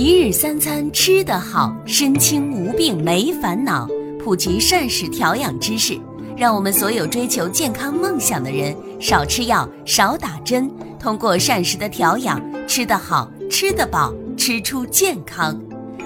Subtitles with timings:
[0.00, 3.88] 一日三餐吃得好，身轻无病没烦恼，
[4.22, 5.98] 普及膳食调养知识，
[6.36, 10.70] 让我们所有追求健康梦想的人少吃药、少打针，
[11.00, 15.60] 通过膳食的调养，吃得好、吃得饱、吃出健康。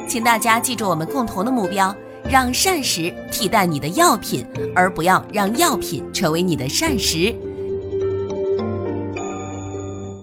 [0.08, 1.94] 请大家记住我们共同的目标：
[2.30, 4.42] 让膳食替代你的药品，
[4.74, 7.34] 而不要让药品成为你的膳食。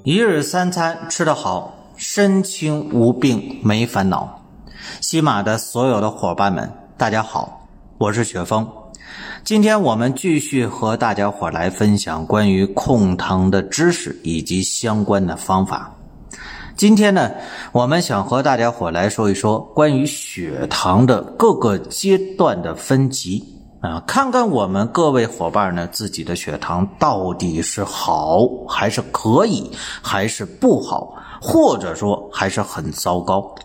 [0.04, 1.76] 一日三餐吃得好。
[2.12, 4.42] 身轻无病没烦恼，
[5.00, 7.68] 西马的所有的伙伴们，大家好，
[8.00, 8.68] 我是雪峰。
[9.44, 15.96] 今天我们继续和大家伙来分享关于控糖的知识以及相关的方法。
[16.76, 17.30] 今天呢，
[17.72, 23.59] 我们想和大家伙来说一说关于血糖的各个阶段的分级。
[23.82, 29.72] 啊，看看我们各位伙伴呢，自己的血糖到底是好还是可以，
[30.02, 33.56] 还是不好，或者说还是很糟糕。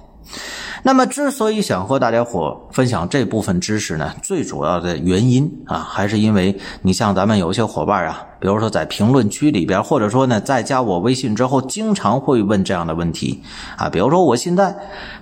[0.85, 13.43] 那么，之所以想和大家伙分享这部分知识呢，最主要的原因啊，还是因为你像咱们有些伙伴啊，比如说在评论区里边，或者说呢，在加我微信之后，经常会问这样的问题
[13.77, 14.77] 啊，比如说我现在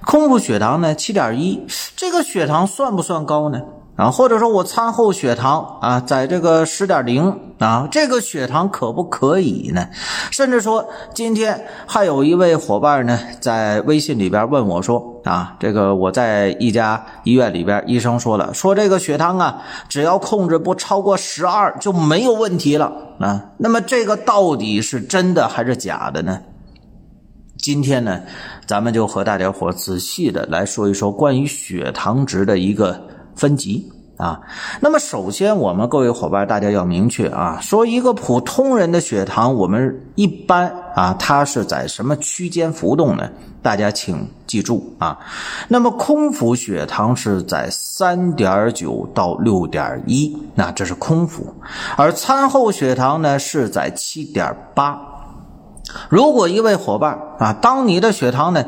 [0.04, 3.62] 空腹血糖呢七点一，这个血糖算不算高呢？
[3.94, 9.86] 啊，或者说我餐后血糖啊，在这个十点零啊，这个血糖可不可以呢？
[10.30, 22.90] 甚至说，今天还有一位伙伴呢，在微信里边问我说啊，这个我在一家医院里边，医生说了，说这个血糖啊，只要控制不超过十二就没有问题了
[23.20, 23.50] 啊。
[23.58, 26.40] 那么这个到底是真的还是假的呢？
[27.58, 28.22] 今天呢，
[28.66, 32.98] 咱们就和大家伙仔细的来说一说关于血糖值的一个。
[33.34, 34.40] 分级啊，
[34.80, 43.28] 那么首先我们各位伙伴，大家要明确啊，说一个普通人的血糖，我们一般啊，它是在什么区间浮动呢？
[43.62, 45.18] 大家请记住啊，
[45.68, 51.54] 那么空腹血糖是在三点九到六点一，那这是空腹，
[51.96, 55.00] 而餐后血糖呢是在七点八。
[56.08, 58.64] 如果一位伙伴啊，当你的血糖呢？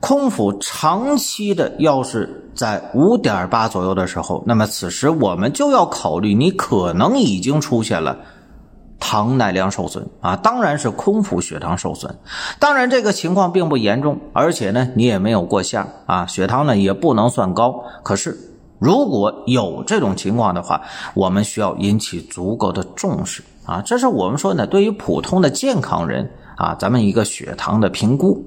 [0.00, 8.16] 空腹长期的，要是在五点八左右的时候，那么此时我们就要考虑，你可能已经出现了
[9.00, 12.16] 糖耐量受损啊，当然是空腹血糖受损。
[12.58, 17.82] 当然这个情况并不严重，而且呢你也没有过线啊，血糖呢也不能算高。
[18.02, 18.36] 可是
[18.78, 20.80] 如果有这种情况的话，
[21.14, 28.44] 我们需要引起足够的重视啊，这是我们说呢，对于普通的健康人啊，咱们一个血糖的评估。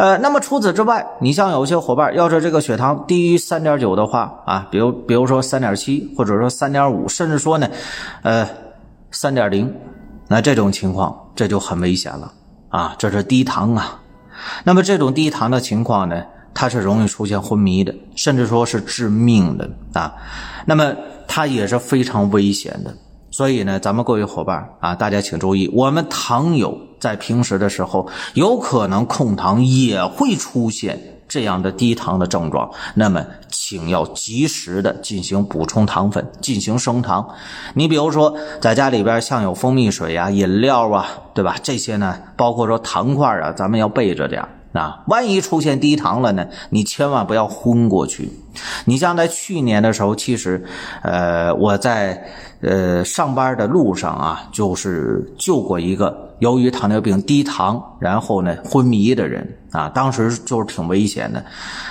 [0.00, 7.68] 呃，那么除此之外，你像有些伙伴，要是这个血糖低于三点九的话啊，比如比如说三点七，或者说三点五，甚至说呢，
[8.22, 8.48] 呃，
[9.10, 9.70] 三点零，
[10.26, 12.32] 那这种情况这就很危险了
[12.70, 14.00] 啊，这是低糖啊。
[14.64, 16.24] 那么这种低糖的情况呢，
[16.54, 20.14] 它是容易出现昏迷的，甚至说是致命的啊。
[20.64, 20.94] 那么
[21.28, 22.94] 它也是非常危险的。
[23.30, 30.98] 所以呢，咱们各位伙伴啊，大家请注意，我们糖友在平时的时候，有可能控糖也会出现
[31.28, 37.24] 这样的低糖的症状，那么请要及时的进行补充糖分，进行升糖。
[37.74, 41.56] 你比如说，在家里边像有蜂蜜水啊、饮料啊，对吧？
[41.62, 45.02] 这些呢，包括说糖块啊，咱们要备着点啊。
[45.06, 48.30] 万一出现低糖了呢，你千万不要昏过去。
[48.84, 50.64] 你像在去年的时候，其实，
[51.02, 52.22] 呃，我在。
[52.62, 61.42] 呃，上班的路上啊，就是救过一个由于糖尿病低糖，然后呢昏迷的人啊，当时就是挺危险的。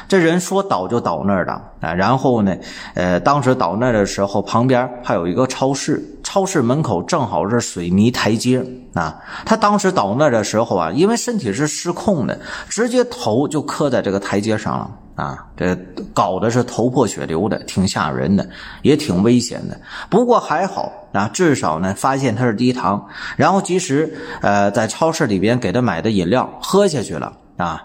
[0.08, 2.56] 这人说倒就倒那儿了啊，然后呢，
[2.94, 6.00] 呃，当时倒那儿的时候，旁边还有一个超市，
[6.32, 8.64] 超市门口正好是水泥台阶
[8.94, 9.20] 啊。
[9.48, 14.92] 他当时倒那儿的时候啊，因为身体是失控的，直接头就磕在这个台阶上了。
[15.16, 15.76] 啊，这
[16.14, 18.48] 搞的是头破血流的，挺吓人的，
[18.84, 19.76] 也挺危险的。
[20.08, 23.04] 不过还好啊，至少呢发现他是低糖，
[23.36, 27.84] 然后及时呃在超市里边给他买的饮料喝下去了啊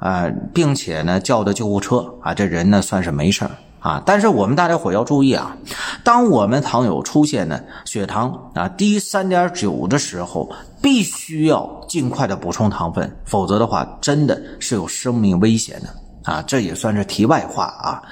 [0.00, 3.50] 啊，并且呢叫的救护车啊，这人呢算是没事儿
[3.84, 4.02] 啊。
[4.04, 5.56] 但是我们大家伙要注意啊，
[6.02, 10.50] 当我们糖友出现呢血糖啊低三点九的时候，
[10.82, 15.88] 必须要尽快的补充糖分，否则的话真的是有生命危险的。
[16.24, 18.02] 啊，这也算是题外话啊。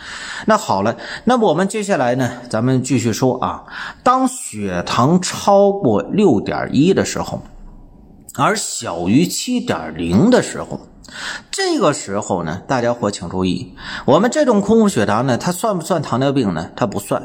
[0.45, 3.65] 那好了，那么我们接下来呢，咱们继续说啊。
[4.03, 7.41] 当血糖超过六点一的时候，
[8.35, 10.79] 而小于七点零的时候，
[11.51, 13.75] 这个时候呢，大家伙请注意，
[14.05, 16.71] 我们这种空腹血糖呢，它算不算糖尿病呢？
[16.77, 17.23] 它不算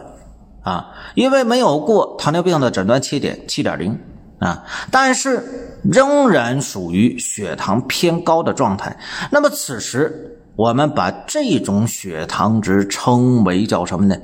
[0.63, 3.99] 啊，因为没有过糖尿病的诊断切点七点零
[4.39, 8.97] 啊，但是仍然属于血糖偏高的状态。
[9.31, 10.33] 那么此时。
[10.57, 14.15] 我们把这种血糖值称为叫什么呢？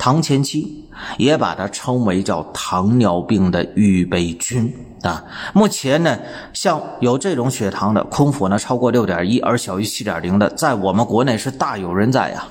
[0.00, 0.82] 糖前期，
[1.18, 5.22] 也把它称为叫糖尿病的预备军啊。
[5.52, 6.18] 目前呢，
[6.54, 12.48] 像有这种血糖的空腹呢超过六点一而小于七点零的，在我们国内是大有人在呀。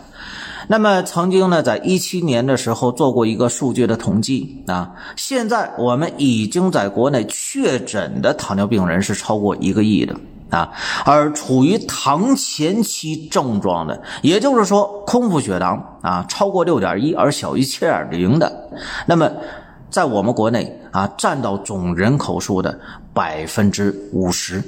[0.68, 10.16] 那么曾经呢，在一七年的时候做过一个数据的统计啊，现在我们已经在国内确诊的糖尿病人是超过一个亿的
[10.50, 10.72] 啊，
[11.06, 18.70] 而处于糖前期症状的，也就是说空腹血糖啊超过六点一而小于七点零的，
[19.06, 19.30] 那么
[19.90, 22.80] 在我们国内啊占到总人口数的
[23.14, 24.64] 百分之五十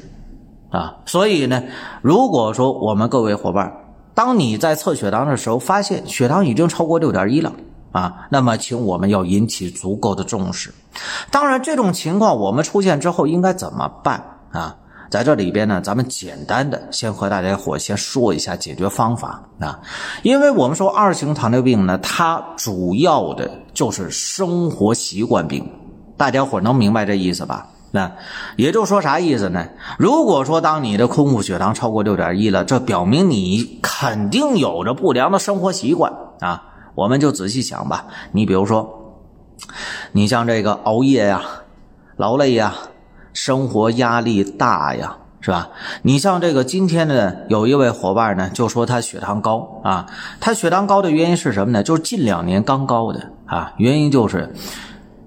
[0.69, 1.63] 啊，所以呢，
[2.01, 3.72] 如果说我们各位伙伴。
[4.13, 7.51] 当你在测血糖的时候，发现血糖已经超过六点一了
[7.94, 10.72] 啊，那么请我们要引起足够的重视。
[11.31, 14.75] 当然，这种情况我们出现之后应该怎么办啊？
[15.12, 19.78] 在这里边呢，咱们简单的先和大家伙先说一下解决方法啊，
[20.24, 25.69] 因为我们说二型糖尿病呢，它主要的就是生活习惯病，
[26.16, 27.68] 大家伙能明白这意思吧？
[27.92, 28.10] 那
[28.56, 29.68] 也就是说啥意思呢？
[30.00, 36.64] 如果说当你的空腹血糖超过六点一了，这表明你肯定有着不良的生活习惯啊。
[36.96, 38.06] 我们就仔细想吧。
[38.31, 39.18] 你比如说，
[40.14, 41.44] 你像这个熬夜呀、
[42.16, 42.75] 劳累呀、
[43.33, 45.69] 生活压力大呀，是吧？
[46.04, 50.06] 你像这个今天呢，有一位伙伴呢就说他血糖高啊，
[50.39, 51.83] 他血糖高的原因是什么呢？
[51.83, 54.54] 就是近两年刚高的啊，原因就是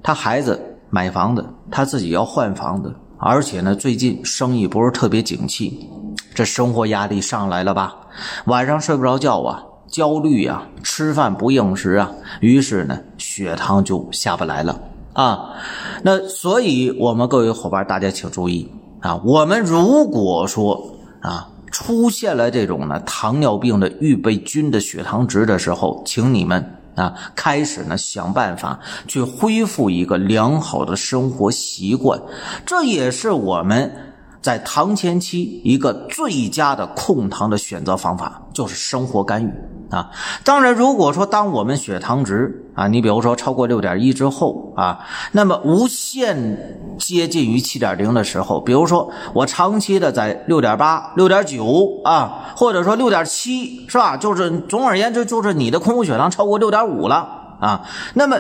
[0.03, 0.71] 他孩子。
[0.91, 5.91] 买房子，他自己要换房子，而且呢，最近生意不是特别景气，
[6.33, 7.97] 这生活压力上来了吧？
[8.45, 14.79] 晚上睡不着觉啊，焦虑啊，吃饭不应时啊，于是呢，血糖就下不来了
[15.15, 15.55] 啊。
[16.03, 18.71] 那所以，我们各位伙伴，大家请注意
[19.01, 26.79] 啊，我们如果说啊，出现了这种呢糖尿病的预备军的血糖值的时候，请你们。
[26.97, 28.79] 啊，开始呢，想办法
[29.09, 32.23] 去恢复一个良好的生活习惯，
[32.65, 33.93] 这也是我们
[34.41, 39.53] 在糖前期一个最佳的控糖的选择方法，就是生活干预。
[39.95, 40.11] 啊，
[40.43, 44.99] 当然，如果说当我们血糖值啊，你比如说超过六点一之后啊，
[45.31, 54.17] 那么无限接近于七点零的时候，比如说我长期的在六点八、六点九啊，或者说六点七，是吧？
[54.17, 57.29] 就是总而言之，就是你的空腹血糖超过六点五了
[57.61, 57.83] 啊，
[58.15, 58.37] 那么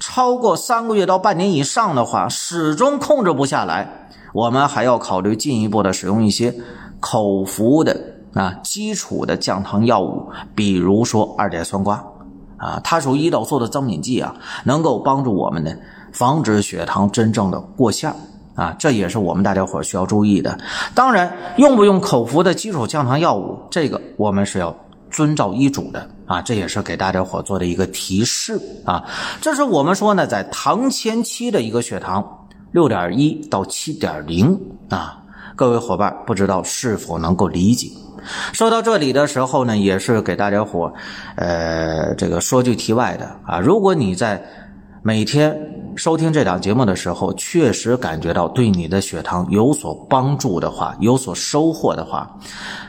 [0.00, 6.54] 超过三个月到半年以上的话，始终控制不下来，我们还要考虑进一步的使用一些
[6.98, 7.94] 口服的。
[8.34, 12.04] 啊，基础的降糖药物，比如说二甲酸瓜，
[12.56, 14.34] 啊，它属胰岛素的增敏剂啊，
[14.64, 15.72] 能够帮助我们呢，
[16.12, 18.14] 防止血糖真正的过线
[18.54, 20.58] 啊，这也是我们大家伙需要注意的。
[20.94, 24.76] 当然，用不用口服的基础降糖药物，这个我们是要
[25.10, 29.04] 遵照医嘱的啊，这也是给大家伙做的一个提示啊。
[29.40, 34.60] 这是我们说呢，在糖前期的一个血糖六点一到七点零
[34.90, 35.22] 啊，
[35.56, 37.88] 各位伙伴不知道是否能够理解？
[38.52, 40.92] 说到这里的时候呢，也是给大家伙，
[41.36, 44.42] 呃，这个说句题外的啊，如果你在
[45.02, 45.56] 每天
[45.96, 52.28] 收听这档节目的时候，确实感觉到对你的血糖有所帮助的话，有所收获的话，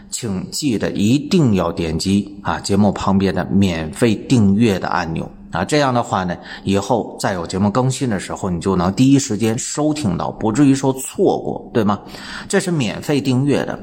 [0.10, 5.30] 请记得一定要点击啊节目旁边的免费订阅的按钮。
[5.51, 12.00] 啊，这样的话呢，以后再有节目更新的时候，你就能第一时间收听到，不至于说错过，对吗？
[12.48, 13.79] 这是免费订阅的。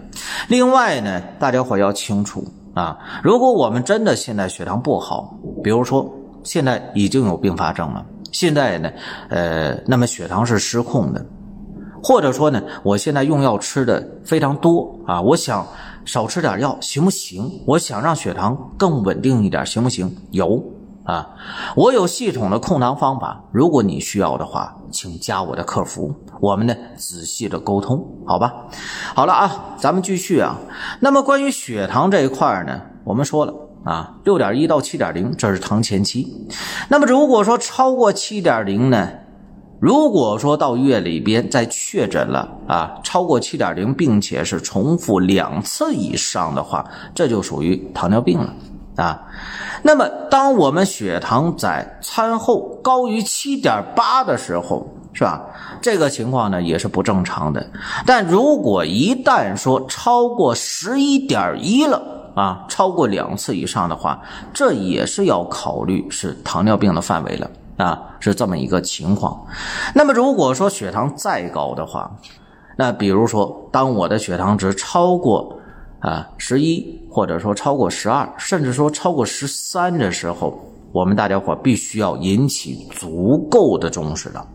[0.49, 6.09] 另外呢，大家伙要清楚啊，如果我们真的现在血糖不好，比如说
[6.45, 8.89] 现在已经有并发症了，现在呢，
[9.29, 11.27] 呃，那么血糖是失控的，
[12.01, 15.67] 或者说呢，我现在用药吃的非常多啊，我想
[16.05, 17.51] 少吃点药行不行？
[17.67, 20.15] 我想让血糖更稳定一点，行不行？
[20.31, 20.63] 有。
[21.07, 21.25] 啊，
[21.77, 28.53] 我有系统的控糖方法，如果你需要的话，请加我的客服，我们呢仔细的沟通，好吧？
[29.15, 30.59] 好了啊，咱们继续啊。
[30.99, 36.27] 那么关于血糖这一块呢，我们说了啊，六点一到七点零，这是糖前期。
[36.89, 39.09] 那么如果说超过七点零呢，
[39.79, 46.85] 如果说到医院里边再确诊了啊，超过七点零，并且是重复两次以上的话，
[47.15, 48.53] 这就属于糖尿病了。
[48.97, 49.23] 啊，
[49.83, 55.43] 那么当我们血糖在餐后高于七点八的时候，是吧？
[55.81, 57.65] 这个情况呢也是不正常的。
[58.07, 62.03] 但如果一旦说超过十一点一了
[62.35, 64.21] 啊，超过两次以上的话，
[64.53, 69.47] 这也是要考虑是糖尿病的范围了啊，是这么一个情况。
[69.95, 72.11] 那么如果说血糖再高的话，
[72.77, 75.59] 那比如说当我的血糖值超过
[76.01, 80.59] 啊十一，或者说超过十二，甚至说超过十三的时候，
[80.93, 84.47] 我们大家伙必须要引起足够的重视了。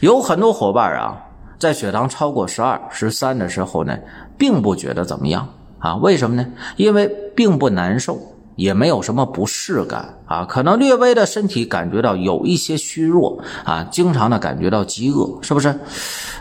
[0.00, 1.16] 有很多伙伴啊，
[1.58, 3.98] 在血糖超过十二、十三的时候呢，
[4.38, 5.96] 并不觉得怎么样啊？
[5.96, 6.46] 为什么呢？
[6.76, 8.18] 因为并不难受。
[8.56, 15.74] 也没有什么不适感啊，可能略微的身体感觉到有一些虚弱啊，经常的感觉到饥饿，是不是？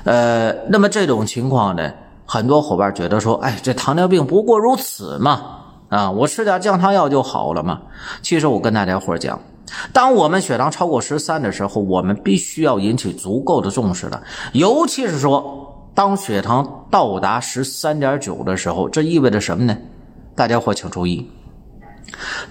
[0.04, 1.90] 呃，那么这种情况呢，
[2.32, 7.82] 很多伙伴觉得说，哎，这糖尿病不过如此嘛，啊，我吃点降糖药就好了嘛。
[8.22, 9.42] 其实我跟大家伙讲，
[9.92, 14.22] 当我们血糖超过十三的时候，我们必须要引起足够的重视的，
[14.54, 19.76] 尤其是说，当血糖到达十三点九的时候，这意味着什么呢？
[20.36, 21.28] 大家伙请注意。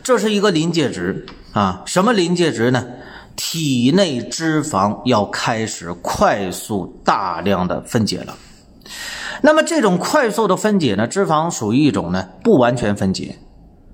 [0.02, 2.84] 这是一个临界值啊，什么临界值呢？
[3.36, 8.34] 体内脂肪要开始快速大量的分解了。
[9.42, 13.36] 那么这种快速的分解呢，脂肪属于一种呢不完全分解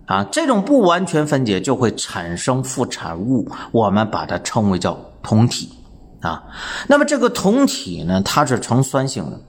[0.07, 5.71] 啊，这种不完全分解就会产生副产物，我们把它称为叫酮体
[6.21, 6.43] 啊。
[6.89, 9.41] 那么这个酮体呢，它是呈酸性的，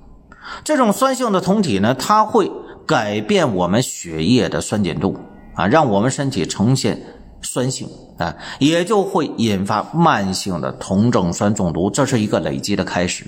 [0.64, 2.52] 这种酸性的酮体呢，它会
[2.86, 5.16] 改变我们血液的酸碱度。
[5.58, 7.02] 啊，让我们身体呈现
[7.42, 7.88] 酸性
[8.18, 13.26] 啊，也就会引发慢性的酮症酸中毒，这是一个累积的开始。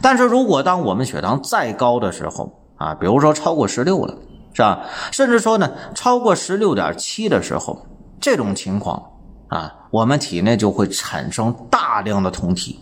[0.00, 4.14] 但是如果当我们血糖再高的时候啊，比如说超过十六了，
[4.52, 4.84] 是吧？
[5.10, 7.86] 甚至说呢，超过十六点七的时候，
[8.20, 9.02] 这种情况
[9.48, 12.80] 啊，我们体内就会产生大量的酮体。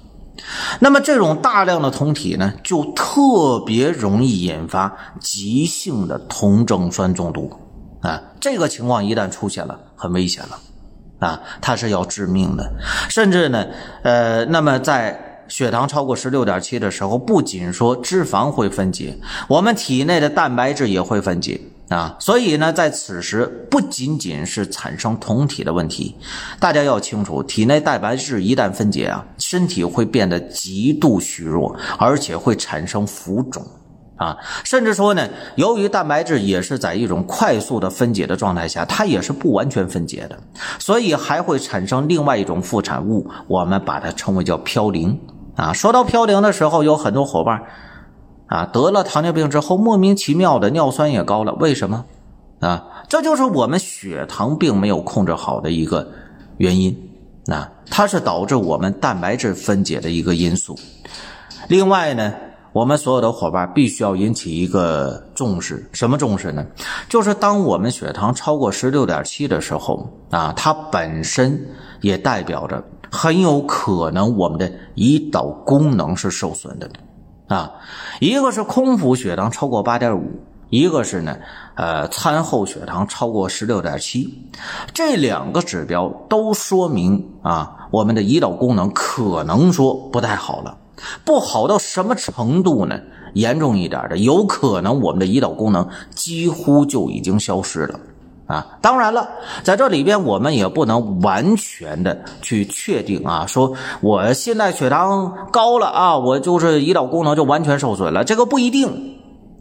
[0.80, 7.50] 那么这种大量的酮体呢，就特别容易引发急性的酮症酸中毒。
[8.02, 10.58] 啊，这个情况一旦出现了，很危险了，
[11.26, 12.70] 啊，它是要致命的，
[13.08, 13.64] 甚至呢，
[14.02, 19.16] 呃，那么在血糖超过十六点七的时候，不仅说脂肪会分解，
[19.48, 26.16] 我们体内的蛋白质也会分解啊，所以呢，在此时不仅仅是产生酮体的问题，
[26.58, 33.62] 大家要清楚，体内蛋白质一旦分解啊，身体会变得极度虚弱，而且会产生浮肿。
[34.16, 40.38] 啊，甚至说呢，由于蛋白质也是在一种快速的分解的状态下，它也是不完全分解的，
[40.78, 45.18] 所以还会产生另外一种副产物，我们把它称为叫嘌呤。
[45.56, 47.62] 啊，说到嘌呤的时候，有很多伙伴
[48.46, 52.04] 啊得了糖尿病之后，莫名其妙的尿酸也高了，为什么？
[52.60, 56.08] 啊，这就是我们血糖并没有控制好的一个
[56.56, 56.96] 原因。
[57.46, 60.78] 那它是导致我们蛋白质分解的一个因素。
[61.68, 62.32] 另外呢？
[62.72, 66.66] 我们所有的伙伴必须要引起一个重视，什么重视呢？
[67.08, 71.68] 就是当我们血糖超过十六点七的时候啊，它本身
[72.00, 72.82] 也代表着
[73.14, 76.90] 很有可能我们的胰岛功能是受损的
[77.46, 77.70] 啊。
[78.20, 80.24] 一个是空腹血糖超过八点五，
[80.68, 81.36] 一个是呢，
[81.76, 84.50] 呃，餐后血糖超过十六点七，
[84.92, 90.76] 这两个指标都说明啊，我们的胰岛功能可能说不太好了。
[91.24, 92.98] 不好到什么程度呢？
[93.34, 97.98] 严重一点的，有可能我们的胰岛功能几乎就已经消失了
[98.46, 98.76] 啊！
[98.82, 99.28] 当然了，
[99.62, 103.72] 在这里边我们也不能完全的去确定啊，说
[104.02, 109.16] 我现在血糖高了啊，我就是胰岛功能就完全受损了，这个不一定，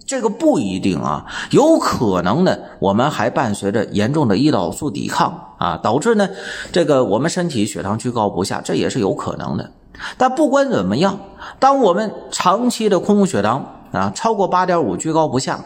[0.06, 6.30] 这个不一定啊，有可能呢，我们还伴随着严重的胰岛素抵抗啊，导致呢，
[6.72, 9.72] 这个我们身体血糖居高不下，这也是有可能的。
[10.18, 11.20] 但不管怎么样，
[11.60, 15.60] 当我们长期的空腹血糖啊超过八点五居高不下，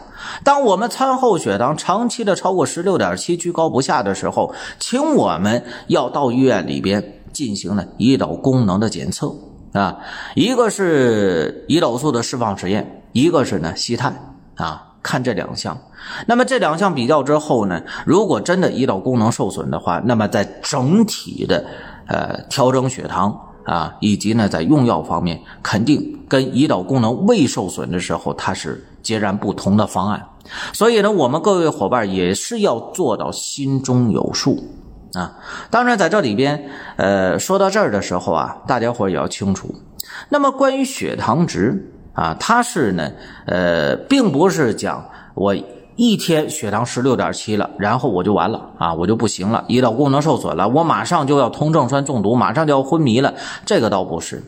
[0.44, 9.34] 当我们餐后血糖长期的超过十六点七居高不下的时候，请我们要到医院里边进行了胰岛功能的检测
[9.72, 9.98] 啊，
[10.34, 15.76] 一个是胰岛素的释放实验，一个是呢吸碳啊，看这两项。
[16.26, 21.64] 那么这两项比较之后呢，如果真的胰岛功能受损的话，那么在整体的
[22.06, 23.46] 呃调整血糖。
[23.68, 30.24] 啊，以及呢，在用药方面，肯定跟胰岛功能未受损的时候，它是截然不同的方案。
[30.72, 34.58] 所以呢，我们各位伙伴也是要做到心中有数
[35.12, 35.36] 啊。
[35.70, 39.74] 当然，在这里边，呃，说到这儿的时候啊，大家伙也要清楚。
[40.30, 43.12] 那么，关于血糖值啊，它是呢，
[43.44, 45.54] 呃，并不是讲我。
[45.98, 53.34] 一天血糖十六点七了，然后我就完了啊，我就不行了，胰岛功能受损了，我马上就要酮症酸中毒，马上就要昏迷了。
[53.66, 54.40] 这个倒不是，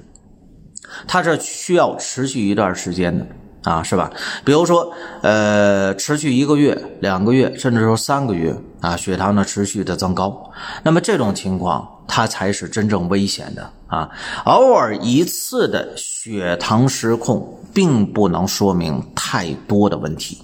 [1.08, 3.26] 它是需要持续一段时间的
[3.64, 4.08] 啊，是吧？
[4.44, 4.92] 比如说，
[5.22, 10.52] 呃，持续一个月、两个月，甚至说三个月啊，血糖呢持续的增高，
[10.84, 14.08] 那么这种情况它才是真正危险的啊。
[14.44, 20.38] 偶尔一次的血糖失控，并不能说明太多的问题。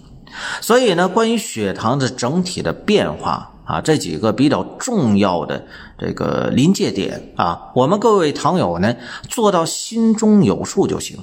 [0.60, 5.64] 所以呢，关于血糖的整体的变化啊，这几个比较重要的
[5.98, 8.94] 这个临界点啊，我们各位糖友呢
[9.28, 11.18] 做到心中有数就行。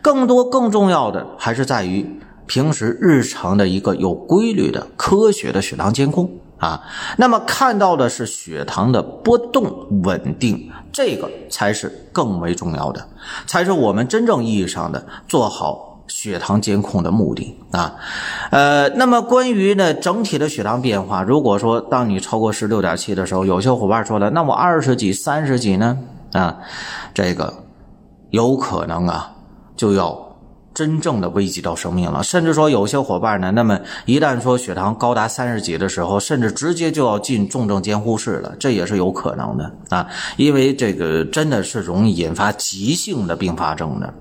[0.00, 6.82] 更多更重要的还是在于平时日常的一个有规律的科学的血糖监控啊。
[7.18, 13.06] 那么看到的是血糖的波动稳定，这个才是更为重要的，
[13.46, 15.87] 才是我们真正意义上的做好。
[16.08, 17.94] 血糖监控的目的啊，
[18.50, 25.98] 呃，那么关于呢整体的血糖变化，如果说当你超过十六点七的时候，有些伙伴说了，那我二十几、三十几呢？
[26.32, 26.56] 啊，
[27.14, 27.52] 这个
[28.30, 29.32] 有可能啊，
[29.76, 30.36] 就要
[30.74, 32.22] 真正的危及到生命了。
[32.22, 44.12] 甚至说有些伙伴呢，那么一旦说血糖高达三十几的时候，甚至直接就要进重症监护室了，这也是有可能的啊，因为这个真的是容易引发急性的并发症的。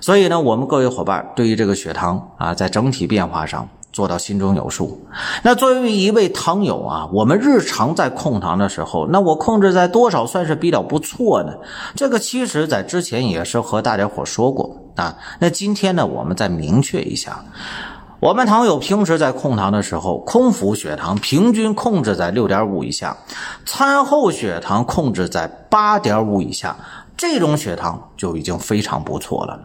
[0.00, 5.00] 所以呢，我们各位伙伴对于这个血糖啊，在整体变化上做到心中有数。
[5.42, 11.52] 那作为一位糖友啊，我们日常在控糖的时候，那我控制在多少算是比较不错呢？
[11.94, 15.16] 这个其实在之前也是和大家伙说过啊。
[15.40, 17.42] 那今天呢，我们再明确一下，
[18.20, 23.16] 我们糖友平时在控糖的时候，空腹血糖平均控制在六点五以下，
[23.64, 26.76] 餐后血糖控制在八点五以下，
[27.16, 29.58] 这种血糖就已经非常不错了。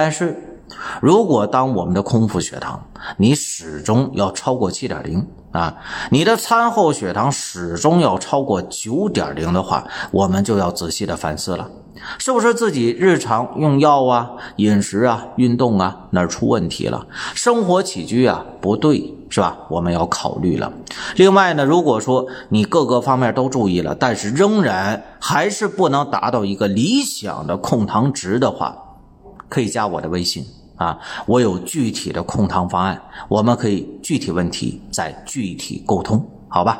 [0.00, 0.62] 但是，
[1.02, 2.80] 如果当我们的空腹血糖
[3.16, 5.74] 你始终要超过七点零啊，
[6.12, 11.68] 你的餐后血糖始终要超过九点零的话，我们就要仔细的反思了，
[12.18, 17.04] 是不是自己日常用药啊、饮食啊、运动啊哪儿出问题了？
[17.34, 19.58] 生活起居啊不对是吧？
[19.68, 20.72] 我们要考虑了。
[21.16, 28.87] 另外呢，如果说你各个方面都注意了，但是仍然还是不能达到一个理想的控糖值的话，
[29.48, 30.44] 可以加我的微信
[30.76, 36.78] 啊，我有具体的控糖方案，我们可以具体问题再具体沟通，好吧？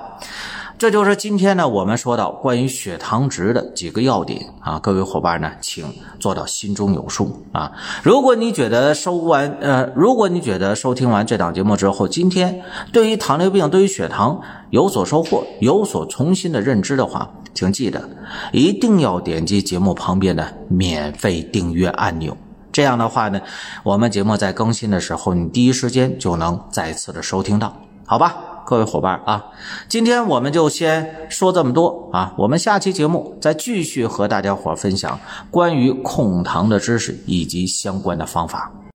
[0.78, 5.84] 这就是今天呢，我们说到关于血糖值的几个要点啊，各位伙伴呢，请
[6.20, 7.72] 做到心中有数啊。
[8.04, 14.40] 如果你觉得收完呃，如果你觉得收听完这档节目之后，今天对于糖尿病、对于血糖
[14.70, 18.08] 有所收获、有所重新的认知的话，请记得
[18.52, 22.36] 一定要点击节目旁边的免费订阅按钮。
[22.78, 23.40] 这样的话呢，
[23.82, 29.46] 我们节目在更新的时候，你第一时间就能再次的收听到，好吧，各位伙伴啊，
[29.88, 35.18] 今天我们就先说这么多啊，我们下期节目再继续和大家伙分享
[35.50, 38.70] 关于控糖的知识以及相关的方法。